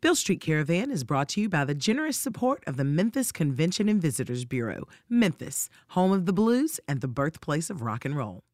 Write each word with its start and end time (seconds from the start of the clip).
Beale 0.00 0.14
Street 0.14 0.40
Caravan 0.40 0.92
is 0.92 1.02
brought 1.02 1.28
to 1.30 1.40
you 1.40 1.48
by 1.48 1.64
the 1.64 1.74
generous 1.74 2.16
support 2.16 2.62
of 2.68 2.76
the 2.76 2.84
Memphis 2.84 3.32
Convention 3.32 3.88
and 3.88 4.00
Visitors 4.00 4.44
Bureau. 4.44 4.86
Memphis, 5.08 5.68
home 5.88 6.12
of 6.12 6.24
the 6.24 6.32
blues 6.32 6.78
and 6.86 7.00
the 7.00 7.08
birthplace 7.08 7.68
of 7.68 7.82
rock 7.82 8.04
and 8.04 8.16
roll. 8.16 8.44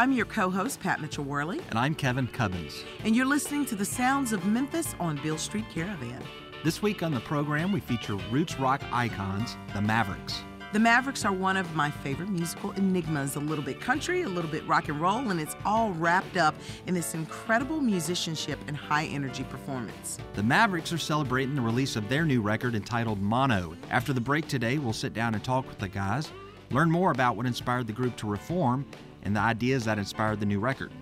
I'm 0.00 0.12
your 0.12 0.24
co 0.24 0.48
host, 0.48 0.80
Pat 0.80 1.02
Mitchell 1.02 1.24
Worley, 1.24 1.60
And 1.68 1.78
I'm 1.78 1.94
Kevin 1.94 2.26
Cubbins. 2.26 2.84
and 3.04 3.14
you're 3.14 3.26
listening 3.26 3.66
to 3.66 3.74
the 3.74 3.84
sounds 3.84 4.32
of 4.32 4.46
Memphis 4.46 4.94
on 4.98 5.20
Beale 5.22 5.36
Street 5.36 5.66
Caravan. 5.70 6.22
This 6.64 6.80
week 6.80 7.02
on 7.02 7.12
the 7.12 7.20
program, 7.20 7.70
we 7.70 7.80
feature 7.80 8.16
roots 8.30 8.58
rock 8.58 8.80
icons, 8.92 9.58
the 9.74 9.82
Mavericks. 9.82 10.42
The 10.72 10.78
Mavericks 10.78 11.26
are 11.26 11.34
one 11.34 11.58
of 11.58 11.74
my 11.74 11.90
favorite 11.90 12.30
musical 12.30 12.70
enigmas, 12.78 13.36
a 13.36 13.40
little 13.40 13.62
bit 13.62 13.78
country, 13.78 14.22
a 14.22 14.28
little 14.30 14.50
bit 14.50 14.66
rock 14.66 14.88
and 14.88 14.98
roll, 14.98 15.28
and 15.28 15.38
it's 15.38 15.54
all 15.66 15.90
wrapped 15.90 16.38
up 16.38 16.54
in 16.86 16.94
this 16.94 17.12
incredible 17.12 17.82
musicianship 17.82 18.58
and 18.68 18.78
high 18.78 19.04
energy 19.04 19.44
performance. 19.44 20.16
The 20.32 20.42
Mavericks 20.42 20.94
are 20.94 20.98
celebrating 20.98 21.54
the 21.54 21.60
release 21.60 21.94
of 21.94 22.08
their 22.08 22.24
new 22.24 22.40
record 22.40 22.74
entitled 22.74 23.20
Mono. 23.20 23.76
After 23.90 24.14
the 24.14 24.20
break 24.22 24.48
today, 24.48 24.78
we'll 24.78 24.94
sit 24.94 25.12
down 25.12 25.34
and 25.34 25.44
talk 25.44 25.68
with 25.68 25.78
the 25.78 25.88
guys, 25.88 26.32
learn 26.70 26.90
more 26.90 27.10
about 27.10 27.36
what 27.36 27.44
inspired 27.44 27.86
the 27.86 27.92
group 27.92 28.16
to 28.16 28.26
reform 28.26 28.86
and 29.22 29.34
the 29.34 29.40
ideas 29.40 29.84
that 29.84 29.98
inspired 29.98 30.40
the 30.40 30.46
new 30.46 30.60
record. 30.60 30.92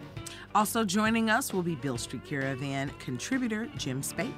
Also 0.54 0.84
joining 0.84 1.30
us 1.30 1.52
will 1.52 1.62
be 1.62 1.74
Beale 1.74 1.98
Street 1.98 2.24
Caravan 2.24 2.90
contributor 2.98 3.68
Jim 3.76 4.02
Spake. 4.02 4.34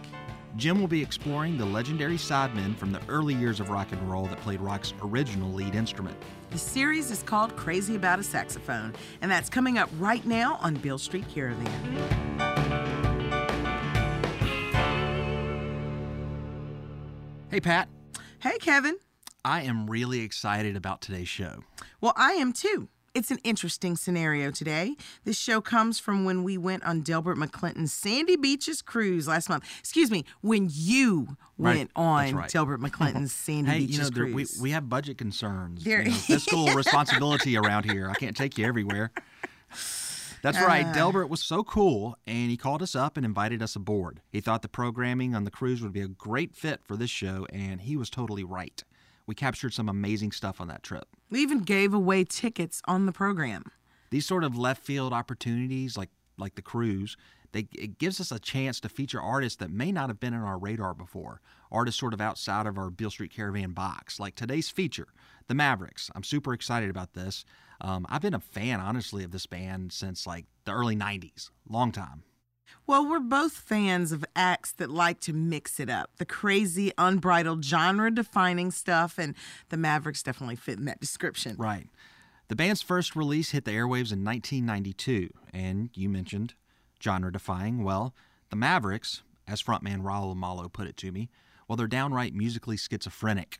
Jim 0.57 0.81
will 0.81 0.89
be 0.89 1.01
exploring 1.01 1.57
the 1.57 1.65
legendary 1.65 2.17
sidemen 2.17 2.77
from 2.77 2.91
the 2.91 3.01
early 3.09 3.35
years 3.35 3.61
of 3.61 3.71
rock 3.71 3.93
and 3.93 4.11
roll 4.11 4.27
that 4.27 4.41
played 4.41 4.61
rock's 4.61 4.93
original 5.03 5.51
lead 5.53 5.75
instrument. 5.75 6.17
The 6.51 6.59
series 6.59 7.11
is 7.11 7.23
called 7.23 7.55
Crazy 7.57 7.95
About 7.95 8.19
a 8.19 8.25
Saxophone, 8.25 8.93
and 9.23 9.31
that's 9.31 9.49
coming 9.49 9.79
up 9.79 9.89
right 9.99 10.25
now 10.27 10.59
on 10.61 10.75
Beale 10.75 10.99
Street 10.99 11.25
Caravan. 11.29 11.71
Hey, 17.51 17.61
Pat, 17.61 17.89
Hey, 18.41 18.57
Kevin. 18.57 18.97
I 19.45 19.63
am 19.63 19.91
really 19.91 20.21
excited 20.21 20.75
about 20.75 21.03
today's 21.03 21.29
show. 21.29 21.63
Well, 22.01 22.15
I 22.17 22.33
am 22.33 22.55
too. 22.55 22.89
It's 23.13 23.33
an 23.33 23.39
interesting 23.43 23.97
scenario 23.97 24.53
today. 24.53 24.95
This 25.25 25.37
show 25.37 25.61
comes 25.61 25.99
from 25.99 26.25
when 26.25 26.45
we 26.45 26.57
went 26.57 26.85
on 26.85 27.01
Delbert 27.01 27.39
McClinton's 27.39 27.93
Sandy 27.93 28.37
Beaches 28.37 28.83
cruise 28.83 29.27
last 29.27 29.49
month. 29.49 29.65
Excuse 29.81 30.13
me, 30.13 30.25
when 30.43 30.69
you 30.71 31.37
Right, 31.59 31.77
went 31.77 31.91
on 31.97 32.37
right. 32.37 32.49
Delbert 32.49 32.81
McClinton's 32.81 33.33
Sandy 33.35 33.69
Hey, 33.71 33.79
Beaches 33.81 33.97
you 33.97 34.03
know, 34.05 34.11
there, 34.11 34.25
we, 34.27 34.33
cruise. 34.33 34.59
we 34.63 34.71
have 34.71 34.89
budget 34.89 35.19
concerns, 35.19 35.83
There- 35.83 36.03
you 36.03 36.11
know, 36.11 36.15
fiscal 36.15 36.67
responsibility 36.73 37.57
around 37.57 37.91
here. 37.91 38.09
I 38.09 38.15
can't 38.15 38.37
take 38.37 38.57
you 38.57 38.65
everywhere. 38.65 39.11
That's 40.43 40.59
right. 40.59 40.87
Ah. 40.87 40.93
Delbert 40.93 41.29
was 41.29 41.43
so 41.43 41.65
cool, 41.65 42.17
and 42.29 42.49
he 42.49 42.57
called 42.57 42.81
us 42.81 42.95
up 42.95 43.17
and 43.17 43.27
invited 43.27 43.61
us 43.61 43.75
aboard. 43.75 44.21
He 44.31 44.41
thought 44.41 44.63
the 44.63 44.69
programming 44.69 45.35
on 45.35 45.43
the 45.45 45.51
cruise 45.51 45.83
would 45.83 45.93
be 45.93 46.01
a 46.01 46.09
great 46.09 46.55
fit 46.55 46.81
for 46.85 46.97
this 46.97 47.11
show, 47.11 47.45
and 47.53 47.81
he 47.83 47.97
was 47.97 48.09
totally 48.09 48.45
right. 48.45 48.83
We 49.31 49.37
captured 49.37 49.73
some 49.73 49.89
amazing 49.89 50.33
stuff 50.33 50.61
on 50.61 50.67
that 50.67 50.83
trip. 50.83 51.07
we 51.31 51.39
even 51.39 51.61
gave 51.61 51.95
away 51.95 52.25
tickets 52.25 52.83
on 52.89 53.07
the 53.07 53.13
program. 53.13 53.63
These 54.11 54.27
sort 54.27 54.43
of 54.43 54.59
left 54.59 54.83
field 54.83 55.13
opportunities, 55.13 55.97
like 55.97 56.11
like 56.37 56.57
the 56.57 56.63
cruise, 56.63 57.17
they, 57.53 57.69
it 57.79 57.99
gives 57.99 58.21
us 58.21 58.33
a 58.33 58.41
chance 58.41 58.81
to 58.81 58.89
feature 58.89 59.21
artists 59.21 59.59
that 59.59 59.71
may 59.71 59.93
not 59.93 60.09
have 60.09 60.19
been 60.19 60.35
in 60.35 60.41
our 60.41 60.59
radar 60.59 60.95
before. 60.95 61.41
Artists 61.71 62.01
sort 62.01 62.13
of 62.13 62.21
outside 62.21 62.67
of 62.67 62.77
our 62.77 62.91
Beale 62.91 63.11
Street 63.11 63.31
Caravan 63.31 63.71
box, 63.71 64.19
like 64.19 64.35
today's 64.35 64.69
feature, 64.69 65.07
the 65.47 65.55
Mavericks. 65.55 66.11
I'm 66.17 66.25
super 66.25 66.53
excited 66.53 66.91
about 66.91 67.13
this. 67.13 67.45
Um, 67.81 68.07
I've 68.09 68.23
been 68.23 68.35
a 68.35 68.41
fan, 68.41 68.81
honestly, 68.81 69.23
of 69.23 69.31
this 69.31 69.47
band 69.47 69.93
since 69.93 70.27
like 70.27 70.47
the 70.65 70.73
early 70.73 70.97
'90s, 70.97 71.51
long 71.69 71.93
time. 71.93 72.25
Well, 72.87 73.09
we're 73.09 73.21
both 73.21 73.53
fans 73.53 74.13
of 74.13 74.25
acts 74.35 74.73
that 74.73 74.91
like 74.91 75.21
to 75.21 75.33
mix 75.33 75.79
it 75.79 75.89
up. 75.89 76.11
The 76.17 76.25
crazy, 76.25 76.93
unbridled, 76.99 77.65
genre 77.65 78.11
defining 78.11 78.71
stuff, 78.71 79.19
and 79.19 79.35
the 79.69 79.77
Mavericks 79.77 80.23
definitely 80.23 80.57
fit 80.57 80.79
in 80.79 80.87
that 80.87 81.01
description. 81.01 81.57
Right. 81.57 81.89
The 82.49 82.57
band's 82.57 82.83
first 82.83 83.15
release 83.15 83.51
hit 83.51 83.65
the 83.65 83.71
airwaves 83.71 84.13
in 84.13 84.25
1992, 84.25 85.31
and 85.53 85.91
you 85.95 86.09
mentioned 86.09 86.55
genre 87.01 87.31
defying. 87.31 87.85
Well, 87.85 88.13
the 88.51 88.57
Mavericks, 88.57 89.23
as 89.47 89.63
frontman 89.63 90.03
Raul 90.03 90.35
Malo 90.35 90.69
put 90.69 90.89
it 90.89 90.97
to 90.99 91.13
me, 91.13 91.31
well, 91.69 91.77
they're 91.77 91.87
downright 91.87 92.35
musically 92.35 92.77
schizophrenic. 92.77 93.59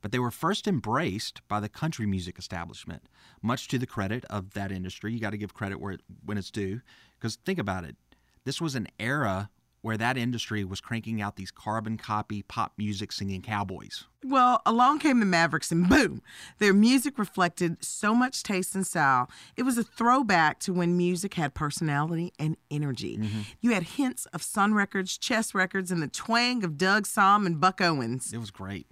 But 0.00 0.12
they 0.12 0.18
were 0.18 0.30
first 0.30 0.66
embraced 0.66 1.42
by 1.48 1.60
the 1.60 1.68
country 1.68 2.06
music 2.06 2.38
establishment, 2.38 3.02
much 3.42 3.68
to 3.68 3.78
the 3.78 3.86
credit 3.86 4.24
of 4.30 4.54
that 4.54 4.72
industry. 4.72 5.12
You 5.12 5.20
got 5.20 5.30
to 5.30 5.38
give 5.38 5.52
credit 5.52 5.80
where 5.80 5.92
it, 5.92 6.00
when 6.24 6.38
it's 6.38 6.50
due, 6.50 6.80
because 7.18 7.36
think 7.36 7.58
about 7.58 7.84
it. 7.84 7.96
This 8.44 8.60
was 8.60 8.74
an 8.74 8.88
era 8.98 9.50
where 9.84 9.96
that 9.98 10.16
industry 10.16 10.64
was 10.64 10.80
cranking 10.80 11.20
out 11.20 11.36
these 11.36 11.50
carbon 11.50 11.98
copy 11.98 12.42
pop 12.42 12.72
music 12.78 13.12
singing 13.12 13.42
cowboys. 13.42 14.04
Well, 14.24 14.62
along 14.64 15.00
came 15.00 15.20
the 15.20 15.26
Mavericks, 15.26 15.70
and 15.70 15.86
boom, 15.86 16.22
their 16.58 16.72
music 16.72 17.18
reflected 17.18 17.84
so 17.84 18.14
much 18.14 18.42
taste 18.42 18.74
and 18.74 18.86
style. 18.86 19.30
It 19.58 19.64
was 19.64 19.76
a 19.76 19.84
throwback 19.84 20.58
to 20.60 20.72
when 20.72 20.96
music 20.96 21.34
had 21.34 21.52
personality 21.52 22.32
and 22.38 22.56
energy. 22.70 23.18
Mm-hmm. 23.18 23.40
You 23.60 23.72
had 23.72 23.82
hints 23.82 24.24
of 24.32 24.42
Sun 24.42 24.72
Records, 24.72 25.18
Chess 25.18 25.54
Records, 25.54 25.90
and 25.90 26.02
the 26.02 26.08
twang 26.08 26.64
of 26.64 26.78
Doug 26.78 27.04
Sahm 27.04 27.44
and 27.44 27.60
Buck 27.60 27.82
Owens. 27.82 28.32
It 28.32 28.38
was 28.38 28.50
great. 28.50 28.86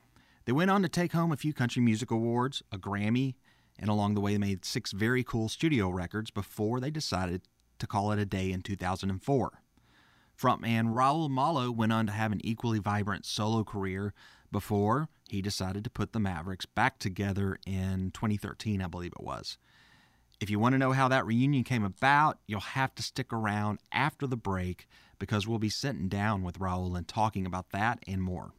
They 0.44 0.52
went 0.52 0.70
on 0.70 0.82
to 0.82 0.90
take 0.90 1.12
home 1.12 1.32
a 1.32 1.38
few 1.38 1.54
country 1.54 1.80
music 1.80 2.10
awards, 2.10 2.62
a 2.70 2.76
Grammy, 2.76 3.36
and 3.78 3.88
along 3.88 4.14
the 4.14 4.20
way 4.20 4.32
they 4.32 4.38
made 4.38 4.66
six 4.66 4.92
very 4.92 5.24
cool 5.24 5.48
studio 5.48 5.88
records 5.88 6.30
before 6.30 6.80
they 6.80 6.90
decided 6.90 7.40
to 7.82 7.86
call 7.88 8.12
it 8.12 8.18
a 8.20 8.24
day 8.24 8.52
in 8.52 8.62
2004. 8.62 9.60
Frontman 10.40 10.94
Raul 10.94 11.28
Malo 11.28 11.70
went 11.72 11.92
on 11.92 12.06
to 12.06 12.12
have 12.12 12.30
an 12.30 12.40
equally 12.44 12.78
vibrant 12.78 13.26
solo 13.26 13.64
career 13.64 14.14
before 14.52 15.08
he 15.28 15.42
decided 15.42 15.82
to 15.82 15.90
put 15.90 16.12
the 16.12 16.20
Mavericks 16.20 16.64
back 16.64 17.00
together 17.00 17.58
in 17.66 18.12
2013, 18.12 18.80
I 18.80 18.86
believe 18.86 19.12
it 19.12 19.24
was. 19.24 19.58
If 20.40 20.48
you 20.48 20.60
want 20.60 20.74
to 20.74 20.78
know 20.78 20.92
how 20.92 21.08
that 21.08 21.26
reunion 21.26 21.64
came 21.64 21.84
about, 21.84 22.38
you'll 22.46 22.60
have 22.60 22.94
to 22.94 23.02
stick 23.02 23.32
around 23.32 23.80
after 23.90 24.28
the 24.28 24.36
break 24.36 24.86
because 25.18 25.48
we'll 25.48 25.58
be 25.58 25.68
sitting 25.68 26.08
down 26.08 26.44
with 26.44 26.60
Raul 26.60 26.96
and 26.96 27.08
talking 27.08 27.46
about 27.46 27.70
that 27.70 27.98
and 28.06 28.22
more. 28.22 28.52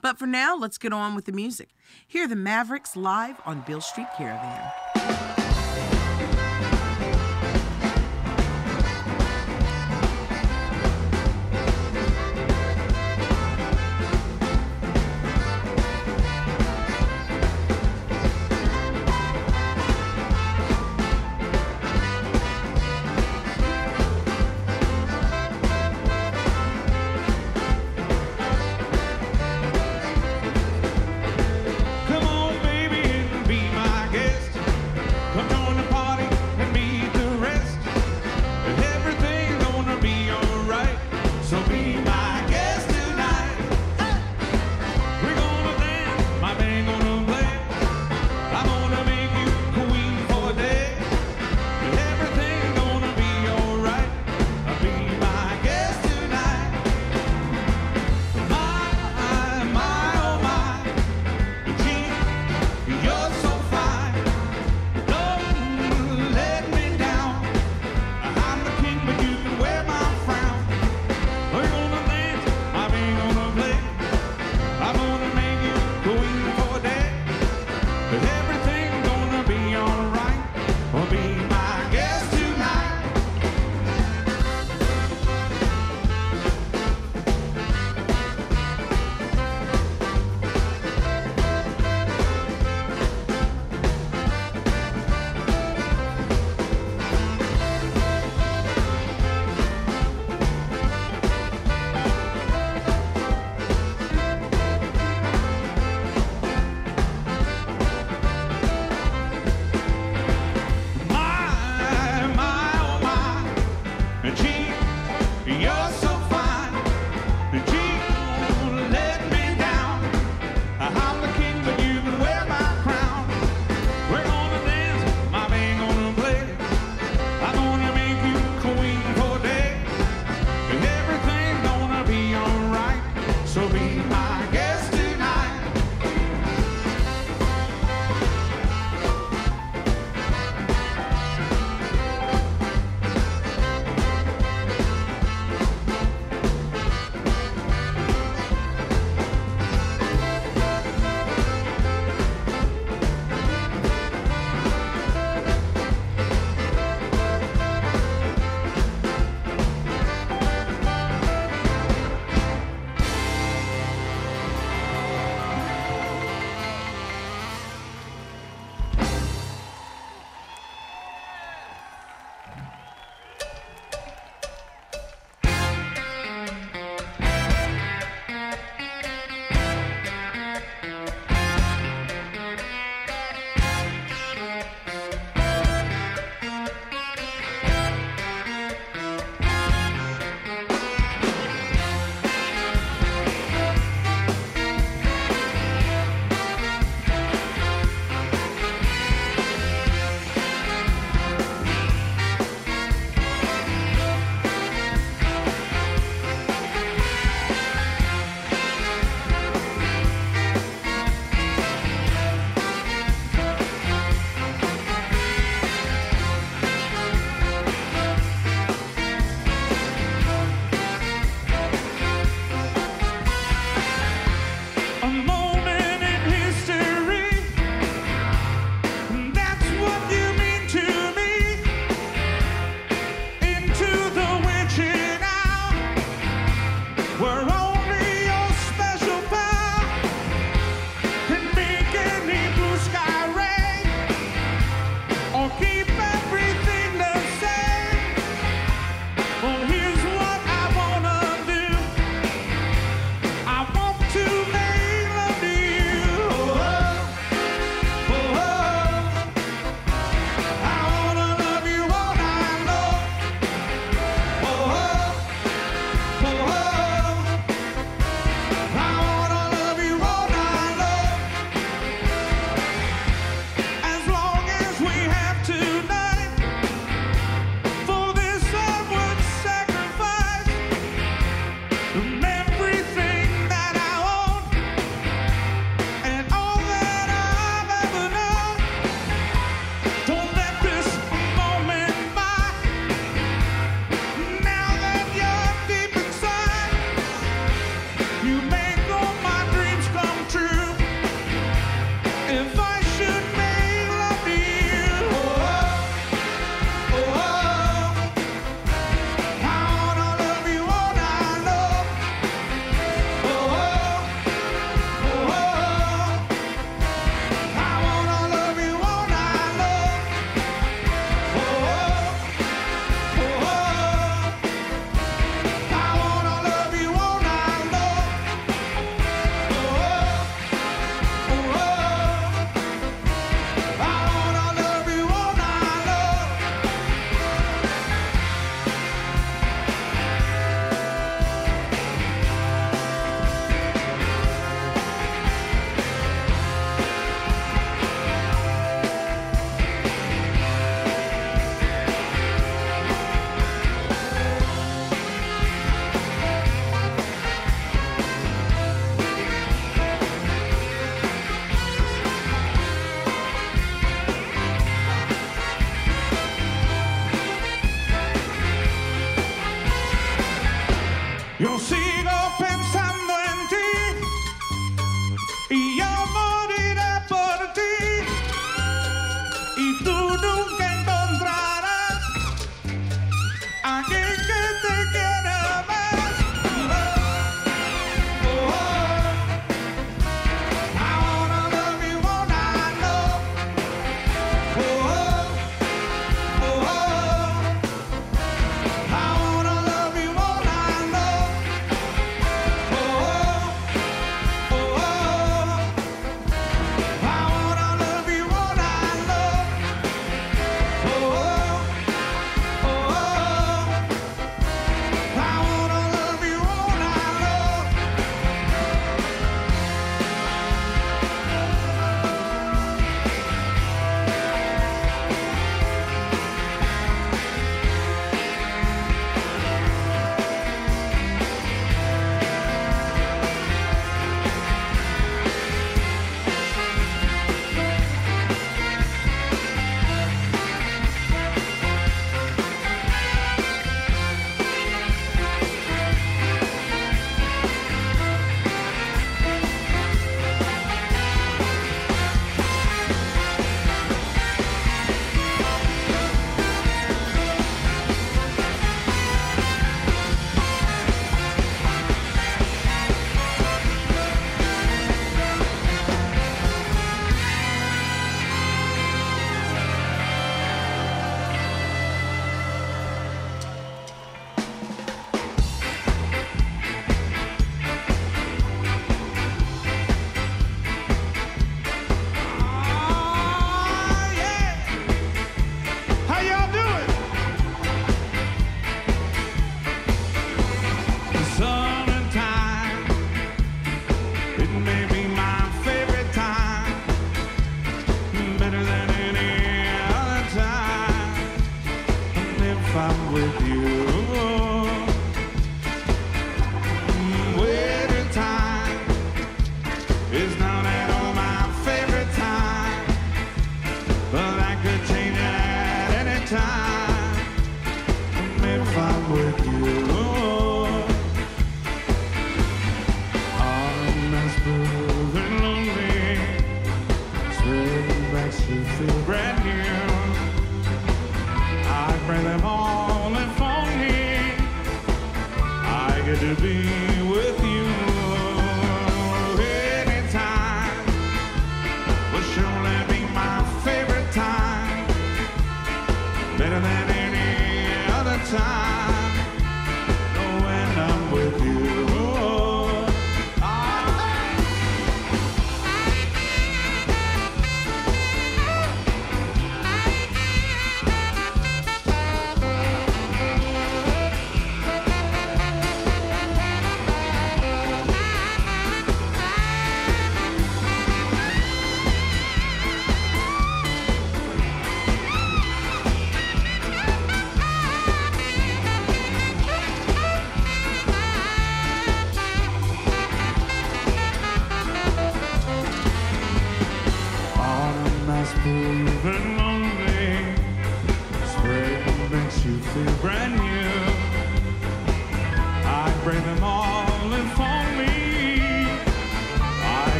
But 0.00 0.16
for 0.16 0.26
now, 0.26 0.56
let's 0.56 0.78
get 0.78 0.92
on 0.92 1.16
with 1.16 1.24
the 1.24 1.32
music. 1.32 1.70
Hear 2.06 2.28
the 2.28 2.36
Mavericks 2.36 2.94
live 2.94 3.40
on 3.44 3.62
Beale 3.62 3.80
Street 3.80 4.08
Caravan. 4.16 5.13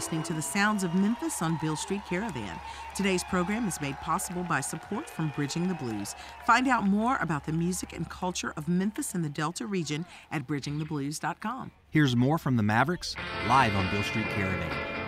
listening 0.00 0.22
to 0.22 0.32
the 0.32 0.40
sounds 0.40 0.82
of 0.82 0.94
Memphis 0.94 1.42
on 1.42 1.58
Beale 1.60 1.76
Street 1.76 2.00
Caravan. 2.08 2.58
Today's 2.94 3.22
program 3.22 3.68
is 3.68 3.82
made 3.82 4.00
possible 4.00 4.42
by 4.42 4.62
support 4.62 5.10
from 5.10 5.30
Bridging 5.36 5.68
the 5.68 5.74
Blues. 5.74 6.14
Find 6.46 6.68
out 6.68 6.86
more 6.86 7.18
about 7.20 7.44
the 7.44 7.52
music 7.52 7.92
and 7.94 8.08
culture 8.08 8.54
of 8.56 8.66
Memphis 8.66 9.14
and 9.14 9.22
the 9.22 9.28
Delta 9.28 9.66
region 9.66 10.06
at 10.30 10.46
bridgingtheblues.com. 10.46 11.72
Here's 11.90 12.16
more 12.16 12.38
from 12.38 12.56
the 12.56 12.62
Mavericks 12.62 13.14
live 13.46 13.76
on 13.76 13.90
Beale 13.90 14.02
Street 14.02 14.24
Caravan. 14.28 14.99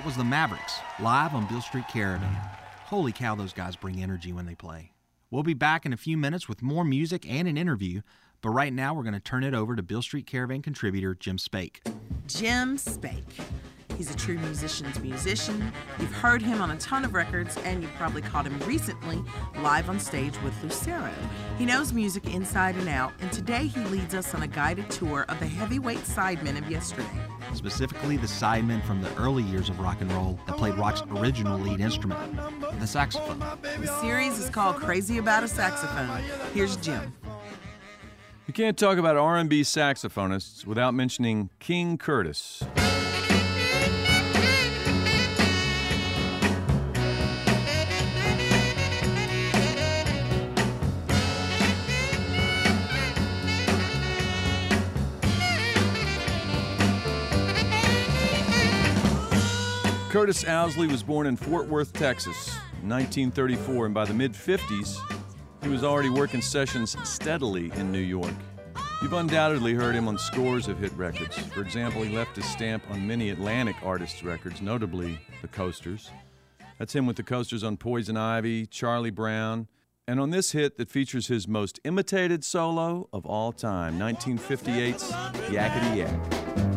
That 0.00 0.06
was 0.06 0.16
the 0.16 0.24
Mavericks, 0.24 0.80
live 0.98 1.34
on 1.34 1.44
Beale 1.44 1.60
Street 1.60 1.84
Caravan. 1.86 2.34
Holy 2.86 3.12
cow, 3.12 3.34
those 3.34 3.52
guys 3.52 3.76
bring 3.76 4.02
energy 4.02 4.32
when 4.32 4.46
they 4.46 4.54
play. 4.54 4.92
We'll 5.30 5.42
be 5.42 5.52
back 5.52 5.84
in 5.84 5.92
a 5.92 5.98
few 5.98 6.16
minutes 6.16 6.48
with 6.48 6.62
more 6.62 6.86
music 6.86 7.28
and 7.28 7.46
an 7.46 7.58
interview, 7.58 8.00
but 8.40 8.48
right 8.48 8.72
now 8.72 8.94
we're 8.94 9.02
going 9.02 9.12
to 9.12 9.20
turn 9.20 9.44
it 9.44 9.52
over 9.52 9.76
to 9.76 9.82
Beale 9.82 10.00
Street 10.00 10.26
Caravan 10.26 10.62
contributor 10.62 11.14
Jim 11.14 11.36
Spake. 11.36 11.82
Jim 12.28 12.78
Spake. 12.78 13.26
He's 14.00 14.10
a 14.10 14.16
true 14.16 14.38
musician's 14.38 14.98
musician. 15.00 15.70
You've 15.98 16.10
heard 16.10 16.40
him 16.40 16.62
on 16.62 16.70
a 16.70 16.76
ton 16.78 17.04
of 17.04 17.12
records, 17.12 17.58
and 17.66 17.82
you've 17.82 17.92
probably 17.96 18.22
caught 18.22 18.46
him 18.46 18.58
recently 18.60 19.22
live 19.60 19.90
on 19.90 20.00
stage 20.00 20.40
with 20.40 20.54
Lucero. 20.62 21.12
He 21.58 21.66
knows 21.66 21.92
music 21.92 22.34
inside 22.34 22.76
and 22.76 22.88
out, 22.88 23.12
and 23.20 23.30
today 23.30 23.66
he 23.66 23.78
leads 23.90 24.14
us 24.14 24.34
on 24.34 24.42
a 24.42 24.46
guided 24.46 24.88
tour 24.88 25.26
of 25.28 25.38
the 25.38 25.46
heavyweight 25.46 25.98
sidemen 25.98 26.56
of 26.56 26.70
yesterday. 26.70 27.04
Specifically, 27.52 28.16
the 28.16 28.26
sidemen 28.26 28.82
from 28.86 29.02
the 29.02 29.14
early 29.16 29.42
years 29.42 29.68
of 29.68 29.78
rock 29.78 30.00
and 30.00 30.10
roll 30.12 30.40
that 30.46 30.56
played 30.56 30.76
rock's 30.76 31.02
original 31.10 31.58
lead 31.58 31.80
instrument, 31.80 32.18
the 32.80 32.86
saxophone. 32.86 33.38
The 33.60 34.00
series 34.00 34.38
is 34.38 34.48
called 34.48 34.76
Crazy 34.76 35.18
About 35.18 35.44
a 35.44 35.48
Saxophone. 35.48 36.22
Here's 36.54 36.76
Jim. 36.76 37.12
You 38.46 38.54
can't 38.54 38.78
talk 38.78 38.96
about 38.96 39.18
R&B 39.18 39.60
saxophonists 39.60 40.64
without 40.64 40.94
mentioning 40.94 41.50
King 41.58 41.98
Curtis. 41.98 42.62
Curtis 60.10 60.42
Ousley 60.42 60.90
was 60.90 61.04
born 61.04 61.28
in 61.28 61.36
Fort 61.36 61.68
Worth, 61.68 61.92
Texas, 61.92 62.48
in 62.82 62.88
1934, 62.88 63.86
and 63.86 63.94
by 63.94 64.04
the 64.04 64.12
mid 64.12 64.32
50s, 64.32 64.98
he 65.62 65.68
was 65.68 65.84
already 65.84 66.08
working 66.08 66.42
sessions 66.42 66.96
steadily 67.08 67.70
in 67.76 67.92
New 67.92 68.00
York. 68.00 68.34
You've 69.02 69.12
undoubtedly 69.12 69.72
heard 69.72 69.94
him 69.94 70.08
on 70.08 70.18
scores 70.18 70.66
of 70.66 70.80
hit 70.80 70.90
records. 70.94 71.38
For 71.38 71.60
example, 71.60 72.02
he 72.02 72.12
left 72.12 72.34
his 72.34 72.44
stamp 72.44 72.82
on 72.90 73.06
many 73.06 73.30
Atlantic 73.30 73.76
artists' 73.84 74.24
records, 74.24 74.60
notably 74.60 75.20
the 75.42 75.48
Coasters. 75.48 76.10
That's 76.80 76.92
him 76.92 77.06
with 77.06 77.14
the 77.14 77.22
Coasters 77.22 77.62
on 77.62 77.76
Poison 77.76 78.16
Ivy, 78.16 78.66
Charlie 78.66 79.10
Brown, 79.10 79.68
and 80.08 80.18
on 80.18 80.30
this 80.30 80.50
hit 80.50 80.76
that 80.78 80.90
features 80.90 81.28
his 81.28 81.46
most 81.46 81.78
imitated 81.84 82.42
solo 82.42 83.08
of 83.12 83.24
all 83.26 83.52
time, 83.52 83.96
1958's 83.96 85.12
Yakety 85.52 85.98
Yak. 85.98 86.69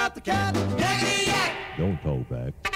Out 0.00 0.14
the 0.14 0.20
cat. 0.22 0.54
Don't 1.76 1.96
hold 1.96 2.26
back. 2.30 2.69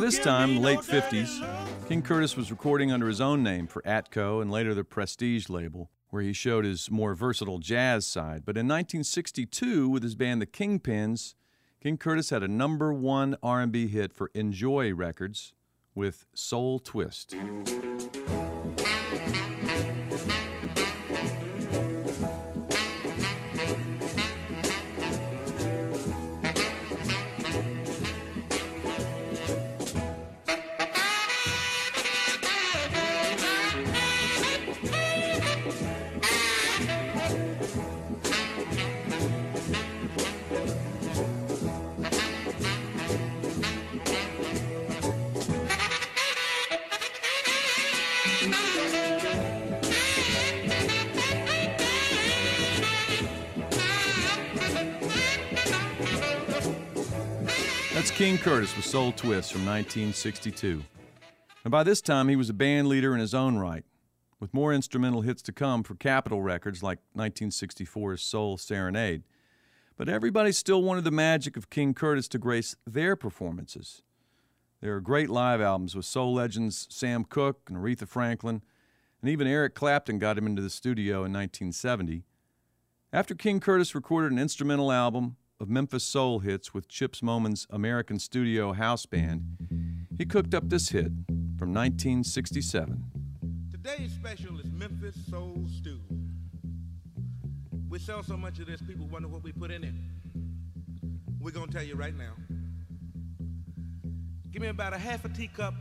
This 0.00 0.18
time, 0.18 0.62
late 0.62 0.76
no 0.76 1.00
50s. 1.00 1.86
King 1.86 2.00
Curtis 2.00 2.36
was 2.36 2.50
recording 2.50 2.90
under 2.90 3.06
his 3.06 3.20
own 3.20 3.42
name 3.42 3.66
for 3.66 3.82
Atco 3.82 4.40
and 4.40 4.50
later 4.50 4.72
the 4.72 4.82
Prestige 4.82 5.50
label, 5.50 5.90
where 6.08 6.22
he 6.22 6.32
showed 6.32 6.64
his 6.64 6.90
more 6.90 7.14
versatile 7.14 7.58
jazz 7.58 8.06
side. 8.06 8.44
But 8.46 8.56
in 8.56 8.66
1962, 8.66 9.88
with 9.90 10.02
his 10.02 10.14
band 10.14 10.40
the 10.40 10.46
Kingpins, 10.46 11.34
King 11.82 11.98
Curtis 11.98 12.30
had 12.30 12.42
a 12.42 12.48
number 12.48 12.94
one 12.94 13.36
R&B 13.42 13.88
hit 13.88 14.12
for 14.12 14.30
Enjoy 14.34 14.94
Records 14.94 15.52
with 15.94 16.24
Soul 16.34 16.78
Twist. 16.78 17.34
King 58.20 58.36
Curtis 58.36 58.76
with 58.76 58.84
Soul 58.84 59.12
Twist 59.12 59.50
from 59.50 59.64
1962. 59.64 60.84
And 61.64 61.70
by 61.70 61.82
this 61.82 62.02
time, 62.02 62.28
he 62.28 62.36
was 62.36 62.50
a 62.50 62.52
band 62.52 62.86
leader 62.86 63.14
in 63.14 63.18
his 63.18 63.32
own 63.32 63.56
right, 63.56 63.82
with 64.38 64.52
more 64.52 64.74
instrumental 64.74 65.22
hits 65.22 65.40
to 65.40 65.52
come 65.52 65.82
for 65.82 65.94
Capitol 65.94 66.42
Records 66.42 66.82
like 66.82 66.98
1964's 67.16 68.20
Soul 68.20 68.58
Serenade. 68.58 69.22
But 69.96 70.10
everybody 70.10 70.52
still 70.52 70.82
wanted 70.82 71.04
the 71.04 71.10
magic 71.10 71.56
of 71.56 71.70
King 71.70 71.94
Curtis 71.94 72.28
to 72.28 72.38
grace 72.38 72.76
their 72.86 73.16
performances. 73.16 74.02
There 74.82 74.94
are 74.94 75.00
great 75.00 75.30
live 75.30 75.62
albums 75.62 75.96
with 75.96 76.04
soul 76.04 76.34
legends 76.34 76.88
Sam 76.90 77.24
Cooke 77.24 77.70
and 77.70 77.78
Aretha 77.78 78.06
Franklin, 78.06 78.60
and 79.22 79.30
even 79.30 79.46
Eric 79.46 79.74
Clapton 79.74 80.18
got 80.18 80.36
him 80.36 80.46
into 80.46 80.60
the 80.60 80.68
studio 80.68 81.24
in 81.24 81.32
1970. 81.32 82.24
After 83.14 83.34
King 83.34 83.60
Curtis 83.60 83.94
recorded 83.94 84.30
an 84.30 84.38
instrumental 84.38 84.92
album 84.92 85.36
of 85.60 85.68
Memphis 85.68 86.04
soul 86.04 86.38
hits 86.38 86.72
with 86.72 86.88
Chips 86.88 87.22
Moman's 87.22 87.66
American 87.68 88.18
Studio 88.18 88.72
House 88.72 89.04
Band, 89.04 89.42
he 90.16 90.24
cooked 90.24 90.54
up 90.54 90.70
this 90.70 90.88
hit 90.88 91.12
from 91.58 91.74
1967. 91.74 93.04
Today's 93.70 94.10
special 94.12 94.58
is 94.58 94.72
Memphis 94.72 95.14
Soul 95.30 95.66
Stew. 95.76 96.00
We 97.90 97.98
sell 97.98 98.22
so 98.22 98.38
much 98.38 98.58
of 98.58 98.66
this, 98.66 98.80
people 98.80 99.06
wonder 99.06 99.28
what 99.28 99.42
we 99.42 99.52
put 99.52 99.70
in 99.70 99.84
it. 99.84 99.94
We're 101.38 101.50
gonna 101.50 101.70
tell 101.70 101.82
you 101.82 101.94
right 101.94 102.16
now. 102.16 102.32
Give 104.50 104.62
me 104.62 104.68
about 104.68 104.94
a 104.94 104.98
half 104.98 105.26
a 105.26 105.28
teacup 105.28 105.74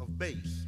of 0.00 0.18
bass. 0.18 0.66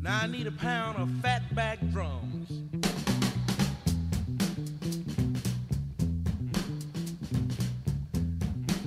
Now 0.00 0.20
I 0.22 0.26
need 0.28 0.46
a 0.46 0.52
pound 0.52 0.98
of 0.98 1.08
fatback 1.08 1.92
drums. 1.92 2.35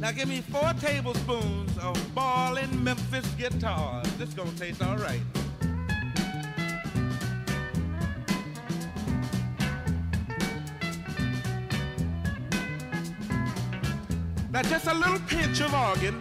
Now 0.09 0.15
give 0.15 0.27
me 0.27 0.41
four 0.41 0.73
tablespoons 0.81 1.77
of 1.77 2.15
boiling 2.15 2.83
Memphis 2.83 3.27
guitars. 3.37 4.11
This 4.17 4.33
gonna 4.33 4.49
taste 4.53 4.81
all 4.81 4.97
right. 4.97 5.21
Now 14.49 14.63
just 14.63 14.87
a 14.87 14.95
little 14.95 15.19
pinch 15.27 15.61
of 15.61 15.75
organ. 15.75 16.19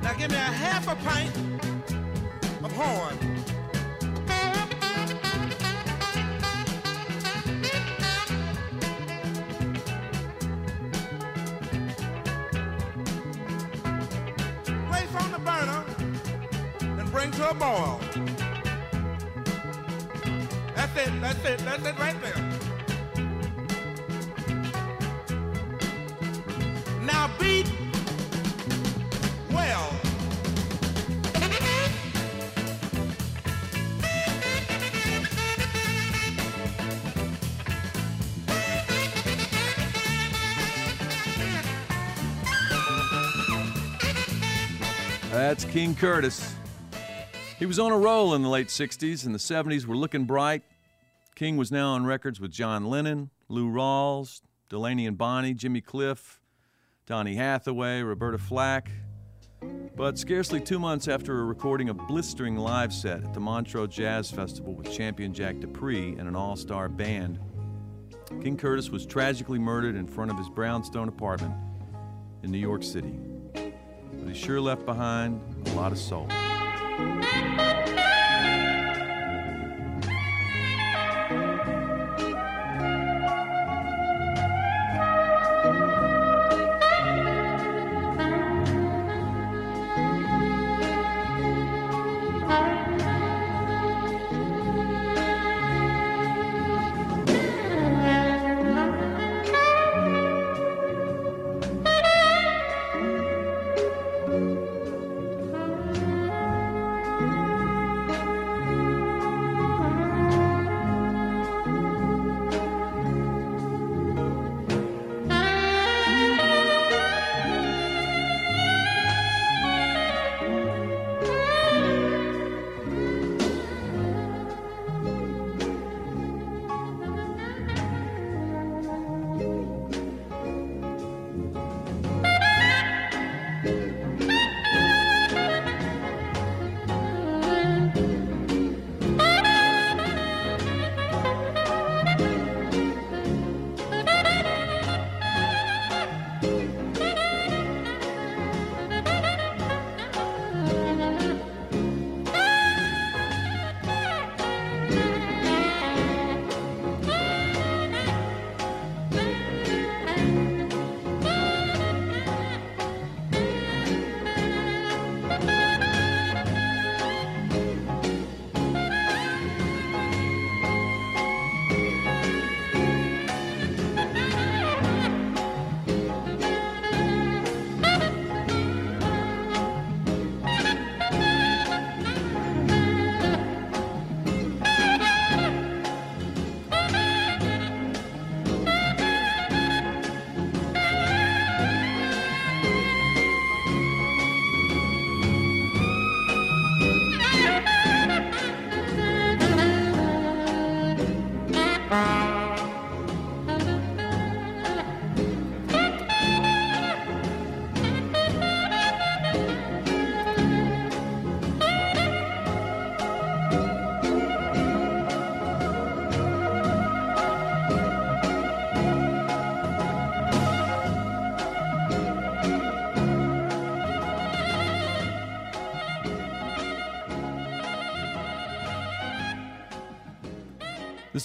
Now 0.00 0.12
give 0.12 0.30
me 0.30 0.36
a 0.36 0.38
half 0.38 0.86
a 0.86 0.94
pint 0.94 1.47
That's 21.76 22.00
right 22.00 22.20
there. 22.22 22.58
beat. 27.38 27.70
Well, 29.50 29.92
That's 45.30 45.64
King 45.66 45.94
Curtis. 45.94 46.54
He 47.58 47.66
was 47.66 47.78
on 47.78 47.92
a 47.92 47.98
roll 47.98 48.34
in 48.34 48.42
the 48.42 48.48
late 48.48 48.68
60s, 48.68 49.26
and 49.26 49.34
the 49.34 49.38
70s 49.38 49.84
were 49.84 49.96
looking 49.96 50.24
bright. 50.24 50.62
King 51.38 51.56
was 51.56 51.70
now 51.70 51.90
on 51.90 52.04
records 52.04 52.40
with 52.40 52.50
John 52.50 52.86
Lennon, 52.86 53.30
Lou 53.48 53.70
Rawls, 53.70 54.42
Delaney 54.68 55.06
and 55.06 55.16
Bonnie, 55.16 55.54
Jimmy 55.54 55.80
Cliff, 55.80 56.40
Donny 57.06 57.36
Hathaway, 57.36 58.02
Roberta 58.02 58.38
Flack. 58.38 58.90
But 59.94 60.18
scarcely 60.18 60.58
two 60.60 60.80
months 60.80 61.06
after 61.06 61.46
recording 61.46 61.90
a 61.90 61.94
blistering 61.94 62.56
live 62.56 62.92
set 62.92 63.22
at 63.22 63.34
the 63.34 63.38
Montreux 63.38 63.86
Jazz 63.86 64.32
Festival 64.32 64.74
with 64.74 64.92
champion 64.92 65.32
Jack 65.32 65.60
Dupree 65.60 66.16
and 66.18 66.26
an 66.26 66.34
all 66.34 66.56
star 66.56 66.88
band, 66.88 67.38
King 68.42 68.56
Curtis 68.56 68.90
was 68.90 69.06
tragically 69.06 69.60
murdered 69.60 69.94
in 69.94 70.08
front 70.08 70.32
of 70.32 70.38
his 70.38 70.48
brownstone 70.48 71.06
apartment 71.06 71.54
in 72.42 72.50
New 72.50 72.58
York 72.58 72.82
City. 72.82 73.16
But 73.54 74.26
he 74.26 74.34
sure 74.34 74.60
left 74.60 74.84
behind 74.84 75.40
a 75.68 75.74
lot 75.74 75.92
of 75.92 75.98
soul. 75.98 76.26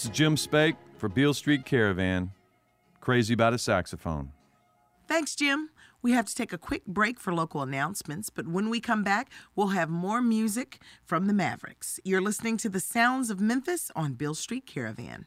Is 0.04 0.10
Jim 0.10 0.36
Spake 0.36 0.76
for 0.98 1.08
Beale 1.08 1.32
Street 1.32 1.64
Caravan. 1.64 2.30
Crazy 3.00 3.32
about 3.32 3.54
a 3.54 3.58
saxophone. 3.58 4.32
Thanks, 5.08 5.34
Jim. 5.34 5.70
We 6.02 6.12
have 6.12 6.26
to 6.26 6.34
take 6.34 6.52
a 6.52 6.58
quick 6.58 6.84
break 6.84 7.18
for 7.18 7.32
local 7.32 7.62
announcements, 7.62 8.28
but 8.28 8.46
when 8.46 8.68
we 8.68 8.80
come 8.80 9.02
back, 9.02 9.30
we'll 9.56 9.68
have 9.68 9.88
more 9.88 10.20
music 10.20 10.78
from 11.06 11.24
the 11.24 11.32
Mavericks. 11.32 12.00
You're 12.04 12.20
listening 12.20 12.58
to 12.58 12.68
the 12.68 12.80
sounds 12.80 13.30
of 13.30 13.40
Memphis 13.40 13.90
on 13.96 14.12
Beale 14.12 14.34
Street 14.34 14.66
Caravan. 14.66 15.24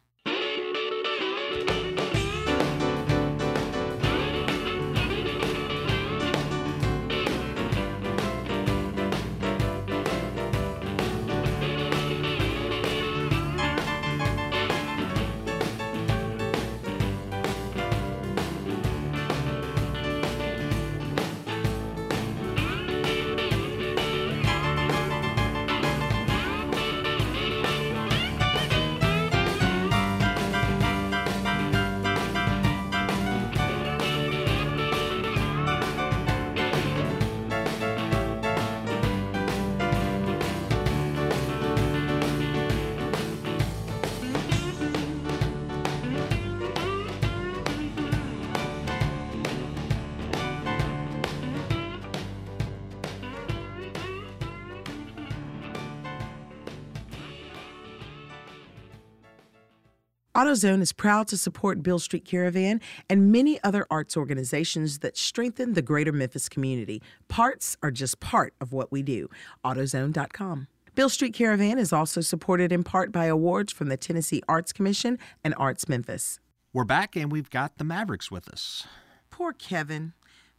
AutoZone 60.38 60.82
is 60.82 60.94
proud 60.94 61.28
to 61.30 61.36
support 61.36 61.82
Beale 61.82 61.98
Street 61.98 62.24
Caravan 62.24 62.80
and 63.10 63.32
many 63.32 63.60
other 63.64 63.88
arts 63.90 64.16
organizations 64.16 65.00
that 65.00 65.18
strengthen 65.18 65.74
the 65.74 65.82
greater 65.82 66.12
Memphis 66.12 66.48
community. 66.48 67.02
Parts 67.28 67.76
are 67.82 67.90
just 67.90 68.20
part 68.20 68.54
of 68.62 68.72
what 68.72 68.92
we 68.92 69.02
do. 69.02 69.32
AutoZone.com. 69.66 70.68
Beale 70.94 71.10
Street 71.10 71.34
Caravan 71.34 71.80
is 71.80 71.92
also 71.92 72.22
supported 72.22 72.72
in 72.72 72.84
part 72.84 73.12
by 73.12 73.26
awards 73.26 73.74
from 73.74 73.90
the 73.90 73.98
Tennessee 73.98 74.44
Arts 74.48 74.72
Commission 74.72 75.18
and 75.44 75.56
Arts 75.58 75.90
Memphis. 75.90 76.40
We're 76.72 76.84
back 76.84 77.16
and 77.16 77.32
we've 77.32 77.50
got 77.50 77.80
the 77.80 77.84
Mavericks 77.84 78.30
with 78.30 78.48
us. 78.48 78.86
Poor 79.32 79.54
Kevin. 79.54 80.14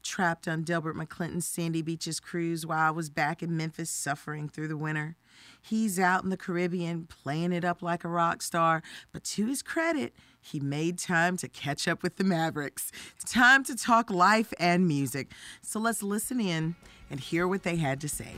Trapped 0.09 0.49
on 0.49 0.63
Delbert 0.63 0.97
McClinton's 0.97 1.47
Sandy 1.47 1.83
Beaches 1.83 2.19
cruise 2.19 2.65
while 2.65 2.89
I 2.89 2.91
was 2.91 3.11
back 3.11 3.43
in 3.43 3.57
Memphis 3.57 3.91
suffering 3.91 4.49
through 4.49 4.69
the 4.69 4.77
winter. 4.77 5.17
He's 5.61 5.99
out 5.99 6.25
in 6.25 6.31
the 6.31 6.37
Caribbean 6.37 7.05
playing 7.05 7.53
it 7.53 7.65
up 7.65 7.83
like 7.83 8.05
a 8.05 8.09
rock 8.09 8.43
star, 8.43 8.83
but 9.13 9.23
to 9.25 9.47
his 9.47 9.63
credit, 9.63 10.15
he 10.41 10.61
made 10.61 10.99
time 10.99 11.37
to 11.37 11.49
catch 11.49 11.87
up 11.87 12.03
with 12.03 12.17
the 12.17 12.25
Mavericks. 12.25 12.91
It's 13.17 13.31
time 13.31 13.63
to 13.65 13.77
talk 13.77 14.11
life 14.11 14.53
and 14.59 14.89
music. 14.89 15.31
So 15.63 15.79
let's 15.79 16.03
listen 16.03 16.41
in 16.41 16.75
and 17.11 17.21
hear 17.21 17.47
what 17.47 17.63
they 17.63 17.77
had 17.77 18.01
to 18.01 18.09
say. 18.09 18.33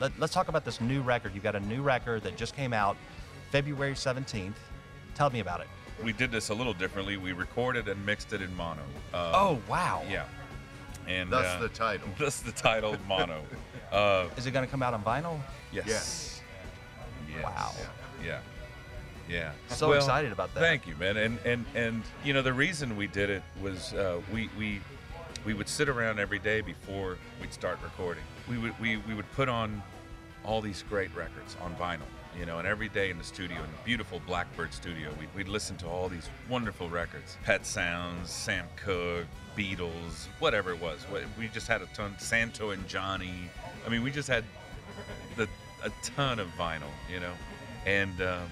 Let, 0.00 0.20
us 0.22 0.30
talk 0.30 0.48
about 0.48 0.64
this 0.64 0.80
new 0.80 1.02
record. 1.02 1.34
You've 1.34 1.44
got 1.44 1.56
a 1.56 1.60
new 1.60 1.82
record 1.82 2.22
that 2.22 2.36
just 2.36 2.56
came 2.56 2.72
out 2.72 2.96
February 3.50 3.94
17th. 3.94 4.54
Tell 5.14 5.28
me 5.30 5.40
about 5.40 5.60
it. 5.60 5.66
We 6.02 6.12
did 6.12 6.30
this 6.30 6.48
a 6.48 6.54
little 6.54 6.72
differently. 6.72 7.16
We 7.16 7.32
recorded 7.32 7.88
and 7.88 8.04
mixed 8.06 8.32
it 8.32 8.40
in 8.40 8.54
mono. 8.56 8.82
Um, 9.12 9.32
oh, 9.34 9.58
wow. 9.68 10.02
Yeah. 10.08 10.24
And 11.08 11.30
That's 11.30 11.48
uh, 11.48 11.60
the 11.60 11.68
title. 11.70 12.08
That's 12.18 12.40
the 12.40 12.52
title, 12.52 12.96
mono. 13.08 13.42
Uh, 13.90 14.28
Is 14.36 14.46
it 14.46 14.52
going 14.52 14.64
to 14.64 14.70
come 14.70 14.82
out 14.82 14.94
on 14.94 15.02
vinyl? 15.02 15.40
yes. 15.72 15.86
Yes. 15.86 16.40
Yes. 17.34 17.44
Wow. 17.44 17.72
Yeah. 18.24 18.40
Yeah. 19.28 19.52
So 19.68 19.88
Well, 19.88 19.98
excited 19.98 20.32
about 20.32 20.54
that. 20.54 20.60
Thank 20.60 20.86
you, 20.86 20.96
man. 20.96 21.16
And 21.16 21.38
and 21.44 21.64
and 21.74 22.02
you 22.24 22.32
know 22.32 22.42
the 22.42 22.52
reason 22.52 22.96
we 22.96 23.06
did 23.06 23.28
it 23.30 23.42
was 23.60 23.92
uh, 23.92 24.20
we 24.32 24.48
we 24.58 24.80
we 25.44 25.54
would 25.54 25.68
sit 25.68 25.88
around 25.88 26.18
every 26.18 26.38
day 26.38 26.60
before 26.60 27.16
we'd 27.40 27.52
start 27.52 27.78
recording. 27.82 28.24
We 28.48 28.58
would 28.58 28.78
we, 28.80 28.96
we 28.96 29.14
would 29.14 29.30
put 29.32 29.48
on 29.48 29.82
all 30.44 30.60
these 30.60 30.82
great 30.88 31.14
records 31.14 31.56
on 31.62 31.74
vinyl, 31.76 32.08
you 32.36 32.46
know, 32.46 32.58
and 32.58 32.66
every 32.66 32.88
day 32.88 33.10
in 33.10 33.18
the 33.18 33.24
studio, 33.24 33.56
in 33.58 33.70
the 33.70 33.84
beautiful 33.84 34.20
Blackbird 34.26 34.72
studio, 34.72 35.10
we'd, 35.18 35.28
we'd 35.34 35.48
listen 35.48 35.76
to 35.78 35.86
all 35.86 36.08
these 36.08 36.28
wonderful 36.48 36.88
records. 36.88 37.36
Pet 37.44 37.64
Sounds, 37.64 38.30
Sam 38.30 38.66
Cooke, 38.76 39.26
Beatles, 39.56 40.26
whatever 40.38 40.72
it 40.72 40.80
was. 40.80 41.04
We 41.38 41.48
just 41.48 41.66
had 41.66 41.82
a 41.82 41.86
ton, 41.86 42.14
Santo 42.18 42.70
and 42.70 42.86
Johnny. 42.88 43.32
I 43.86 43.88
mean, 43.88 44.02
we 44.02 44.10
just 44.10 44.28
had 44.28 44.44
the, 45.36 45.48
a 45.84 45.90
ton 46.02 46.38
of 46.38 46.48
vinyl, 46.56 46.90
you 47.12 47.20
know. 47.20 47.32
And 47.86 48.20
um, 48.20 48.48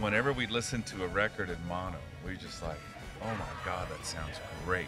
whenever 0.00 0.32
we 0.32 0.46
listened 0.46 0.86
to 0.86 1.04
a 1.04 1.08
record 1.08 1.50
in 1.50 1.56
mono, 1.68 1.98
we 2.26 2.36
just 2.36 2.62
like, 2.62 2.78
oh 3.22 3.30
my 3.30 3.64
God, 3.64 3.88
that 3.90 4.04
sounds 4.04 4.36
great. 4.64 4.86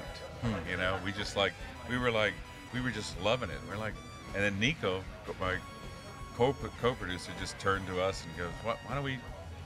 You 0.71 0.77
know, 0.77 0.99
we 1.05 1.13
just 1.13 1.37
like, 1.37 1.53
we 1.89 1.99
were 1.99 2.11
like, 2.11 2.33
we 2.73 2.81
were 2.81 2.91
just 2.91 3.21
loving 3.21 3.51
it. 3.51 3.59
We're 3.69 3.77
like, 3.77 3.95
and 4.35 4.43
then 4.43 4.59
Niko, 4.61 5.03
my 5.41 5.57
co-producer, 6.37 7.33
just 7.39 7.59
turned 7.59 7.87
to 7.87 8.01
us 8.01 8.25
and 8.25 8.37
goes, 8.37 8.53
what, 8.63 8.79
why 8.87 8.95
don't 8.95 9.05
we, 9.05 9.15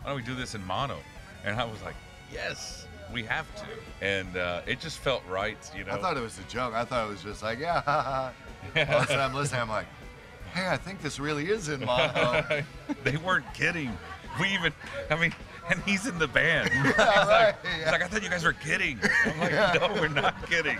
why 0.02 0.10
don't 0.10 0.16
we 0.16 0.22
do 0.22 0.34
this 0.34 0.54
in 0.54 0.64
mono? 0.66 0.98
And 1.44 1.58
I 1.60 1.64
was 1.64 1.82
like, 1.82 1.94
yes, 2.32 2.86
we 3.12 3.22
have 3.24 3.46
to. 3.56 3.66
And 4.00 4.36
uh, 4.36 4.62
it 4.66 4.80
just 4.80 4.98
felt 4.98 5.22
right, 5.28 5.58
you 5.76 5.84
know. 5.84 5.92
I 5.92 5.98
thought 5.98 6.16
it 6.16 6.22
was 6.22 6.38
a 6.38 6.42
joke. 6.44 6.74
I 6.74 6.84
thought 6.84 7.06
it 7.06 7.10
was 7.10 7.22
just 7.22 7.42
like, 7.42 7.58
yeah, 7.58 7.82
ha, 7.82 8.02
ha. 8.02 8.32
All 8.76 8.98
of 8.98 9.04
a 9.04 9.06
sudden 9.06 9.20
I'm 9.20 9.34
listening. 9.34 9.60
I'm 9.60 9.68
like, 9.68 9.86
hey, 10.54 10.68
I 10.68 10.76
think 10.76 11.02
this 11.02 11.20
really 11.20 11.50
is 11.50 11.68
in 11.68 11.84
mono. 11.84 12.64
they 13.04 13.16
weren't 13.18 13.52
kidding. 13.54 13.96
We 14.40 14.48
even, 14.48 14.72
I 15.10 15.16
mean, 15.16 15.32
and 15.70 15.82
he's 15.82 16.06
in 16.06 16.18
the 16.18 16.28
band. 16.28 16.68
He's 16.72 16.84
right, 16.98 17.26
like, 17.26 17.56
yeah. 17.64 17.76
he's 17.76 17.86
like, 17.86 18.02
I 18.02 18.08
thought 18.08 18.22
you 18.22 18.28
guys 18.28 18.44
were 18.44 18.52
kidding. 18.52 18.98
I'm 19.24 19.40
like, 19.40 19.52
no, 19.52 19.92
we're 19.94 20.08
not 20.08 20.34
kidding. 20.48 20.78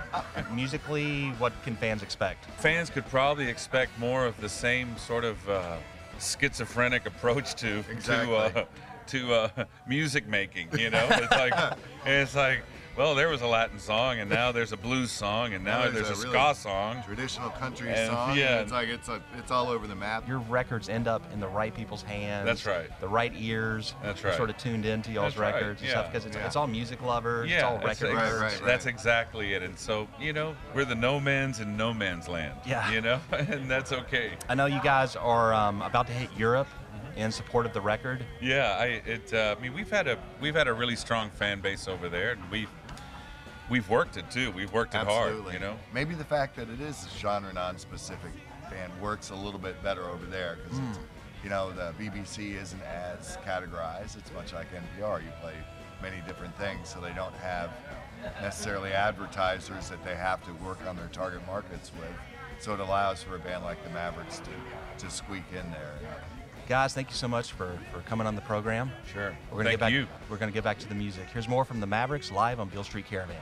Musically, 0.53 1.29
what 1.39 1.53
can 1.63 1.77
fans 1.77 2.03
expect? 2.03 2.45
Fans 2.61 2.91
could 2.91 3.07
probably 3.09 3.49
expect 3.49 3.99
more 3.99 4.27
of 4.27 4.39
the 4.41 4.49
same 4.49 4.97
sort 4.99 5.25
of 5.25 5.49
uh, 5.49 5.77
schizophrenic 6.19 7.07
approach 7.07 7.55
to 7.57 7.83
to 8.05 8.35
uh, 8.35 8.65
to 9.07 9.35
uh, 9.35 9.49
music 9.89 10.27
making. 10.29 10.69
You 10.79 10.91
know, 10.91 11.07
it's 11.11 11.31
like 11.31 11.55
it's 12.07 12.35
like. 12.35 12.61
Well, 12.97 13.17
there 13.17 13.29
was 13.29 13.43
a 13.43 13.47
Latin 13.49 13.81
song, 13.81 14.21
and 14.21 14.31
now 14.31 14.53
there's 14.53 14.71
a 14.71 14.77
blues 14.77 15.11
song, 15.11 15.53
and 15.53 15.65
now, 15.65 15.91
there's, 15.91 16.11
a, 16.11 16.15
really 16.15 16.29
ska 16.31 16.55
song. 16.55 17.03
Traditional 17.05 17.51
country 17.51 17.91
And, 17.93 18.09
song. 18.13 18.37
yeah. 18.39 18.53
and 18.53 18.61
It's 18.63 18.73
like 18.73 18.89
it's 18.89 19.09
a, 19.09 19.21
it's 19.37 19.51
all 19.51 19.69
over 19.69 19.89
the 19.89 19.97
map. 19.97 20.29
Your 20.29 20.39
records 20.39 20.89
end 20.89 21.09
up 21.09 21.23
in 21.33 21.41
the 21.41 21.49
right 21.49 21.75
people's 21.75 22.03
hands. 22.03 22.47
That's 22.47 22.65
right. 22.67 22.89
The 23.01 23.09
right 23.09 23.33
ears. 23.35 23.95
That's 24.01 24.23
right. 24.23 24.37
Sort 24.37 24.49
of 24.49 24.59
tuned 24.59 24.87
into 24.87 25.11
y'all's 25.11 25.33
That's 25.35 25.39
right, 25.39 25.55
records 25.55 25.81
and 25.81 25.89
yeah. 25.89 25.95
stuff 25.97 26.13
because 26.13 26.25
it's, 26.25 26.37
Yeah. 26.37 26.47
it's 26.47 26.55
all 26.55 26.69
music 26.69 27.03
lovers. 27.03 27.51
Yeah, 27.51 27.57
it's 27.57 27.65
all 27.65 27.79
that's, 27.79 28.01
record 28.01 28.17
ex- 28.17 28.33
Right, 28.33 28.43
right, 28.53 28.63
that's 28.65 28.87
exactly 28.87 29.55
it. 29.55 29.65
And 29.65 29.77
so, 29.77 30.07
you 30.21 30.33
know, 30.33 30.55
we're 30.73 30.85
the 30.85 30.95
no 30.95 31.19
man's 31.19 31.59
in 31.59 31.77
no 31.77 31.93
man's 31.93 32.29
land. 32.29 32.57
Yeah. 32.65 32.89
You 32.93 33.01
know, 33.01 33.21
and 33.33 33.69
that's 33.69 33.91
okay. 33.93 34.35
I 34.49 34.55
know 34.55 34.67
you 34.67 34.81
guys 34.85 35.17
are 35.17 35.53
um, 35.53 35.83
about 35.83 36.07
to 36.07 36.13
hit 36.13 36.31
Europe 36.39 36.69
in 37.17 37.33
support 37.33 37.67
of 37.67 37.73
the 37.73 37.81
record. 37.81 38.25
Yeah, 38.41 38.77
I 38.79 38.85
it. 39.07 39.33
Uh, 39.33 39.55
I 39.57 39.61
mean, 39.63 39.73
we've 39.73 39.91
had 39.91 40.07
a 40.09 40.19
we've 40.41 40.55
had 40.55 40.67
a 40.69 40.73
really 40.73 40.97
strong 40.97 41.31
fan 41.31 41.61
base 41.61 41.87
over 41.87 42.09
there, 42.09 42.33
and 42.33 42.41
we've 42.51 42.69
we've 43.69 43.89
worked 43.89 44.17
it 44.17 44.31
too. 44.31 44.51
We've 44.53 44.73
worked 44.73 44.95
it 44.95 44.99
Absolutely. 44.99 45.43
hard. 45.43 45.55
You 45.55 45.61
know. 45.61 45.77
Maybe 45.93 46.15
the 46.15 46.25
fact 46.25 46.57
that 46.57 46.69
it 46.69 46.81
is 46.81 47.07
a 47.07 47.19
genre 47.19 47.53
non-specific 47.53 48.33
band 48.71 48.93
works 49.01 49.31
a 49.31 49.35
little 49.35 49.61
bit 49.61 49.83
better 49.83 50.05
over 50.05 50.27
there 50.27 50.59
because 50.63 50.79
it's, 50.79 50.99
hmm. 50.99 51.05
you 51.43 51.51
know, 51.51 51.73
the 51.73 51.93
BBC 51.99 52.61
isn't 52.61 52.83
as 52.83 53.39
categorized. 53.47 54.17
It's 54.17 54.33
much 54.33 54.53
like 54.53 54.67
NPR. 54.73 55.23
You 55.23 55.31
play 55.41 55.55
many 56.03 56.21
different 56.27 56.57
things, 56.59 56.89
so 56.89 57.01
they 57.01 57.13
don't 57.13 57.35
have 57.35 57.71
necessarily 58.41 58.93
advertisers 58.93 59.89
that 59.89 60.05
they 60.05 60.15
have 60.15 60.45
to 60.45 60.53
work 60.65 60.79
on 60.87 60.97
their 60.97 61.09
target 61.09 61.45
markets 61.47 61.93
with. 61.99 62.11
So 62.59 62.73
it 62.75 62.81
allows 62.81 63.23
for 63.23 63.37
a 63.37 63.39
band 63.39 63.65
like 63.65 63.83
the 63.85 63.91
Mavericks 63.91 64.39
to 64.41 65.05
to 65.05 65.11
squeak 65.11 65.45
in 65.51 65.71
there. 65.71 65.95
Guys, 66.67 66.95
thank 66.95 67.11
you 67.11 67.15
so 67.17 67.29
much 67.29 67.53
for, 67.53 67.79
for 67.93 68.01
coming 68.01 68.27
on 68.27 68.35
the 68.35 68.41
program. 68.41 68.91
Sure. 69.13 69.37
We're 69.51 69.59
gonna 69.59 69.65
Thank 69.65 69.73
get 69.75 69.81
back. 69.81 69.93
you. 69.93 70.07
We're 70.31 70.39
gonna 70.39 70.51
get 70.53 70.65
back 70.65 70.79
to 70.79 70.89
the 70.89 70.95
music. 70.95 71.25
Here's 71.33 71.47
more 71.49 71.65
from 71.65 71.81
the 71.81 71.87
Mavericks 71.87 72.33
live 72.33 72.59
on 72.59 72.69
Beale 72.69 72.85
Street 72.85 73.07
Caravan. 73.07 73.37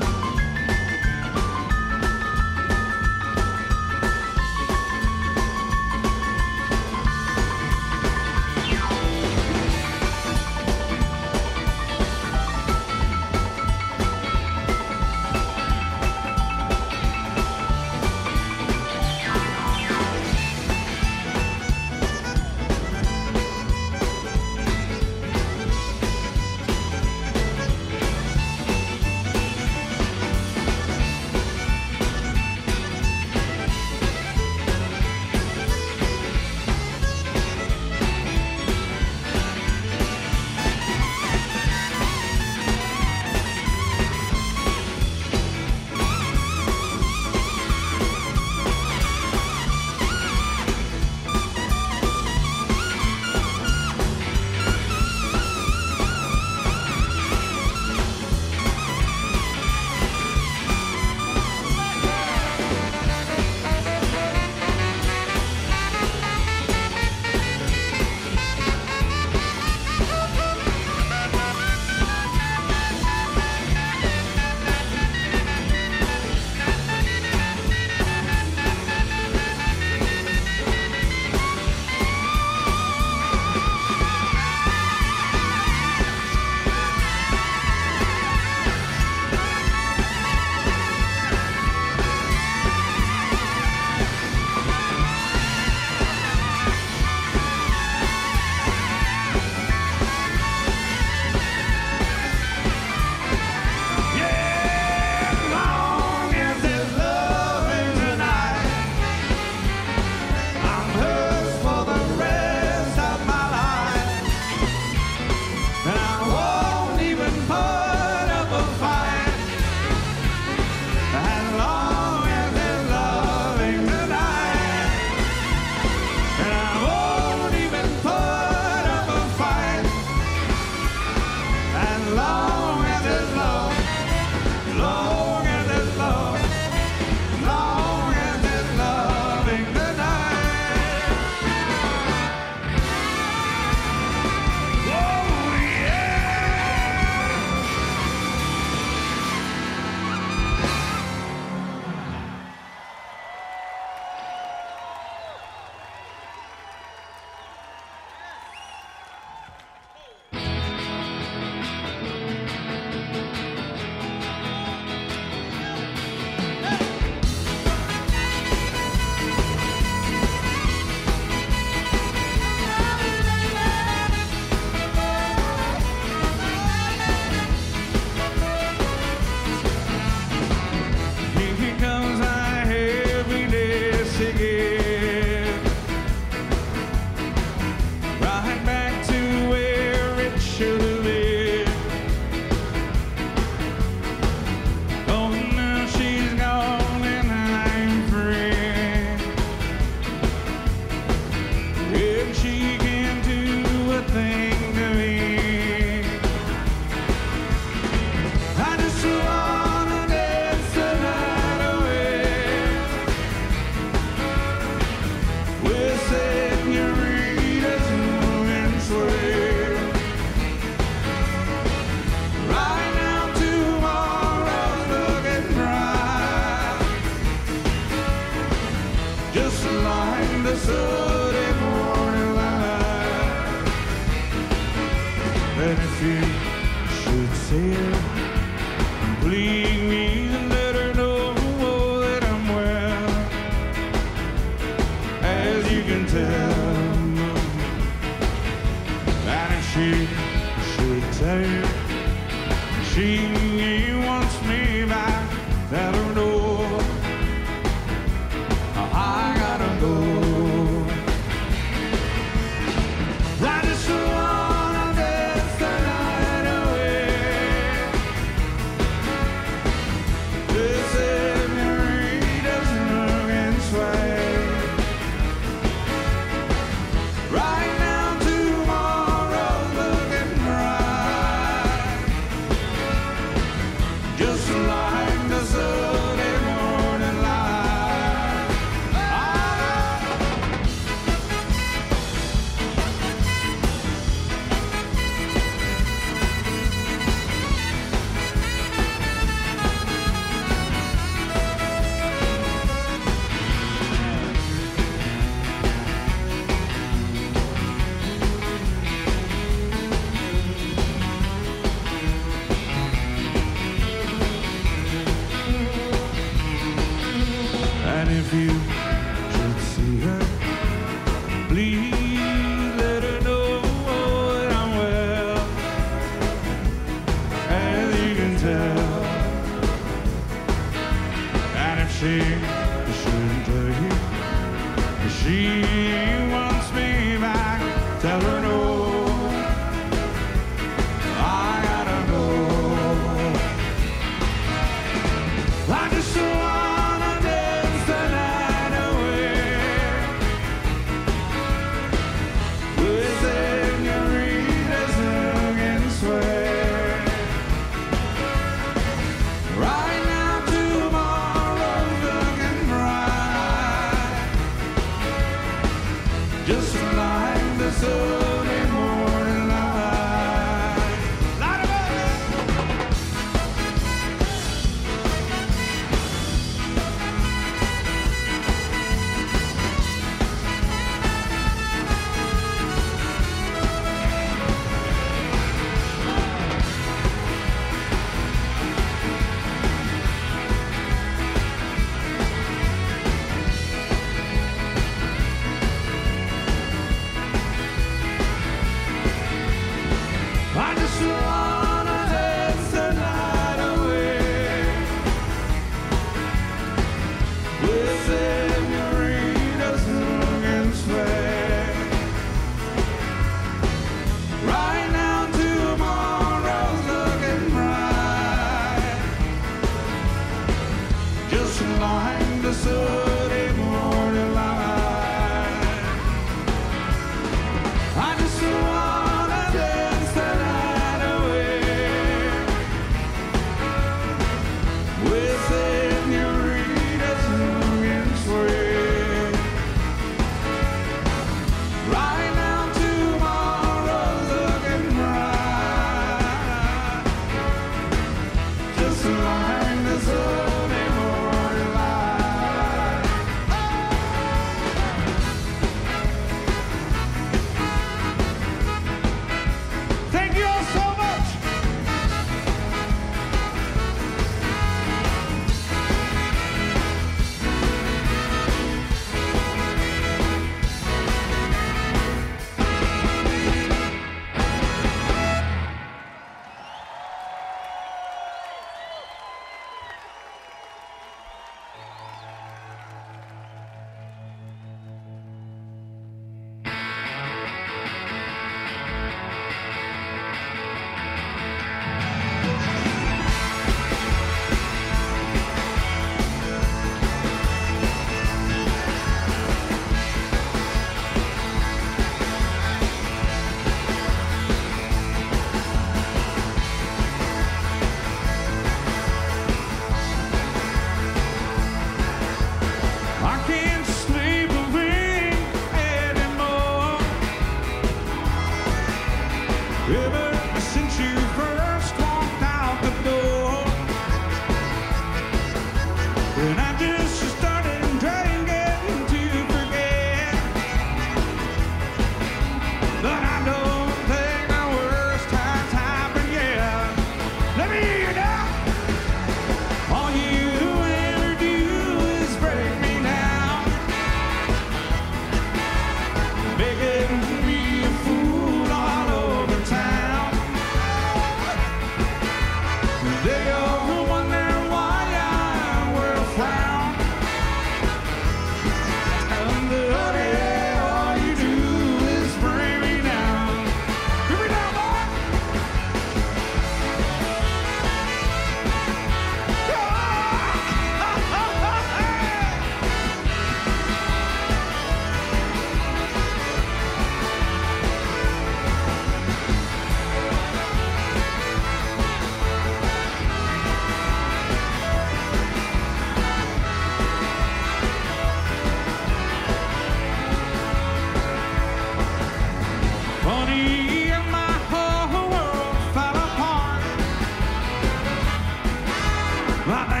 My 599.67 600.00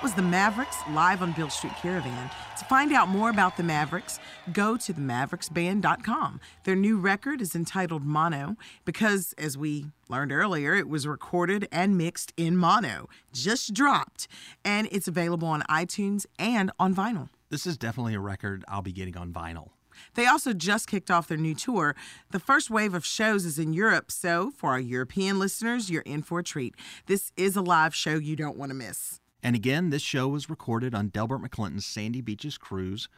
That 0.00 0.04
was 0.04 0.14
the 0.14 0.22
Mavericks 0.22 0.78
live 0.92 1.20
on 1.20 1.32
Beale 1.32 1.50
Street 1.50 1.74
Caravan. 1.74 2.30
To 2.58 2.64
find 2.64 2.90
out 2.90 3.10
more 3.10 3.28
about 3.28 3.58
the 3.58 3.62
Mavericks, 3.62 4.18
go 4.50 4.78
to 4.78 4.94
themavericksband.com. 4.94 6.40
Their 6.64 6.74
new 6.74 6.96
record 6.96 7.42
is 7.42 7.54
entitled 7.54 8.02
Mono 8.02 8.56
because, 8.86 9.34
as 9.36 9.58
we 9.58 9.88
learned 10.08 10.32
earlier, 10.32 10.74
it 10.74 10.88
was 10.88 11.06
recorded 11.06 11.68
and 11.70 11.98
mixed 11.98 12.32
in 12.38 12.56
mono, 12.56 13.10
just 13.34 13.74
dropped, 13.74 14.26
and 14.64 14.88
it's 14.90 15.06
available 15.06 15.48
on 15.48 15.64
iTunes 15.68 16.24
and 16.38 16.72
on 16.80 16.94
vinyl. 16.94 17.28
This 17.50 17.66
is 17.66 17.76
definitely 17.76 18.14
a 18.14 18.20
record 18.20 18.64
I'll 18.68 18.80
be 18.80 18.92
getting 18.92 19.18
on 19.18 19.34
vinyl. 19.34 19.68
They 20.14 20.24
also 20.24 20.54
just 20.54 20.88
kicked 20.88 21.10
off 21.10 21.28
their 21.28 21.36
new 21.36 21.54
tour. 21.54 21.94
The 22.30 22.40
first 22.40 22.70
wave 22.70 22.94
of 22.94 23.04
shows 23.04 23.44
is 23.44 23.58
in 23.58 23.74
Europe, 23.74 24.10
so 24.10 24.50
for 24.56 24.70
our 24.70 24.80
European 24.80 25.38
listeners, 25.38 25.90
you're 25.90 26.00
in 26.02 26.22
for 26.22 26.38
a 26.38 26.42
treat. 26.42 26.74
This 27.04 27.32
is 27.36 27.54
a 27.54 27.60
live 27.60 27.94
show 27.94 28.14
you 28.14 28.34
don't 28.34 28.56
want 28.56 28.70
to 28.70 28.74
miss. 28.74 29.19
And 29.42 29.56
again, 29.56 29.90
this 29.90 30.02
show 30.02 30.28
was 30.28 30.50
recorded 30.50 30.94
on 30.94 31.08
Delbert 31.08 31.42
McClinton's 31.42 31.86
Sandy 31.86 32.20
Beaches 32.20 32.58
cruise 32.58 33.08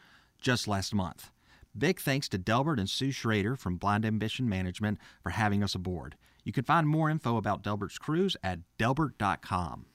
just 0.41 0.67
last 0.67 0.93
month. 0.93 1.31
Big 1.77 1.99
thanks 1.99 2.29
to 2.29 2.37
Delbert 2.37 2.79
and 2.79 2.89
Sue 2.89 3.11
Schrader 3.11 3.55
from 3.55 3.77
Blind 3.77 4.05
Ambition 4.05 4.47
Management 4.47 4.99
for 5.21 5.31
having 5.31 5.63
us 5.63 5.73
aboard. 5.73 6.15
You 6.43 6.51
can 6.51 6.63
find 6.63 6.87
more 6.87 7.09
info 7.09 7.37
about 7.37 7.63
Delbert's 7.63 7.97
cruise 7.97 8.37
at 8.43 8.59
delbert.com. 8.77 9.85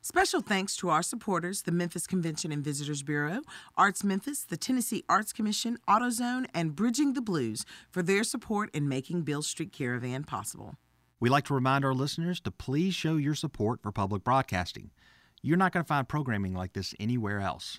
Special 0.00 0.40
thanks 0.40 0.76
to 0.76 0.90
our 0.90 1.02
supporters, 1.02 1.62
the 1.62 1.72
Memphis 1.72 2.06
Convention 2.06 2.52
and 2.52 2.62
Visitors 2.62 3.02
Bureau, 3.02 3.40
Arts 3.76 4.04
Memphis, 4.04 4.44
the 4.44 4.56
Tennessee 4.56 5.02
Arts 5.08 5.32
Commission, 5.32 5.78
AutoZone, 5.88 6.46
and 6.54 6.76
Bridging 6.76 7.14
the 7.14 7.22
Blues 7.22 7.64
for 7.90 8.02
their 8.02 8.24
support 8.24 8.70
in 8.74 8.88
making 8.88 9.22
Beale 9.22 9.42
Street 9.42 9.72
Caravan 9.72 10.24
possible. 10.24 10.76
We 11.20 11.30
like 11.30 11.44
to 11.46 11.54
remind 11.54 11.84
our 11.84 11.94
listeners 11.94 12.40
to 12.40 12.50
please 12.50 12.94
show 12.94 13.16
your 13.16 13.34
support 13.34 13.80
for 13.82 13.92
public 13.92 14.24
broadcasting. 14.24 14.90
You're 15.46 15.58
not 15.58 15.72
going 15.72 15.84
to 15.84 15.86
find 15.86 16.08
programming 16.08 16.54
like 16.54 16.72
this 16.72 16.94
anywhere 16.98 17.40
else. 17.40 17.78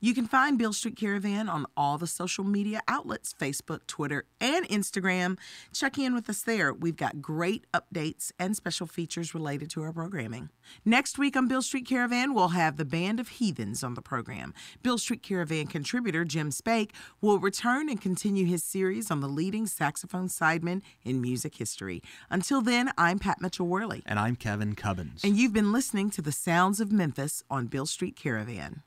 You 0.00 0.14
can 0.14 0.26
find 0.26 0.58
Beale 0.58 0.72
Street 0.72 0.96
Caravan 0.96 1.48
on 1.48 1.66
all 1.76 1.98
the 1.98 2.06
social 2.06 2.44
media 2.44 2.80
outlets 2.88 3.34
Facebook, 3.38 3.86
Twitter, 3.86 4.24
and 4.40 4.68
Instagram. 4.68 5.38
Check 5.72 5.98
in 5.98 6.14
with 6.14 6.28
us 6.28 6.42
there. 6.42 6.72
We've 6.72 6.96
got 6.96 7.20
great 7.22 7.66
updates 7.72 8.32
and 8.38 8.56
special 8.56 8.86
features 8.86 9.34
related 9.34 9.70
to 9.70 9.82
our 9.82 9.92
programming. 9.92 10.50
Next 10.84 11.18
week 11.18 11.36
on 11.36 11.48
Beale 11.48 11.62
Street 11.62 11.86
Caravan, 11.86 12.34
we'll 12.34 12.48
have 12.48 12.76
the 12.76 12.84
Band 12.84 13.20
of 13.20 13.28
Heathens 13.28 13.82
on 13.82 13.94
the 13.94 14.02
program. 14.02 14.54
Beale 14.82 14.98
Street 14.98 15.22
Caravan 15.22 15.66
contributor 15.66 16.24
Jim 16.24 16.50
Spake 16.50 16.94
will 17.20 17.38
return 17.38 17.88
and 17.88 18.00
continue 18.00 18.46
his 18.46 18.64
series 18.64 19.10
on 19.10 19.20
the 19.20 19.28
leading 19.28 19.66
saxophone 19.66 20.28
sidemen 20.28 20.82
in 21.04 21.20
music 21.20 21.56
history. 21.56 22.02
Until 22.30 22.60
then, 22.60 22.92
I'm 22.96 23.18
Pat 23.18 23.40
Mitchell 23.40 23.66
Worley. 23.66 24.02
And 24.06 24.18
I'm 24.18 24.36
Kevin 24.36 24.74
Cubbins. 24.74 25.22
And 25.24 25.36
you've 25.36 25.52
been 25.52 25.72
listening 25.72 26.10
to 26.10 26.22
the 26.22 26.32
Sounds 26.32 26.80
of 26.80 26.92
Memphis 26.92 27.42
on 27.50 27.66
Beale 27.66 27.86
Street 27.86 28.16
Caravan. 28.16 28.82